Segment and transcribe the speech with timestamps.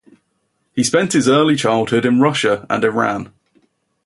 [0.73, 3.31] He spent his early childhood in Russia and Iran.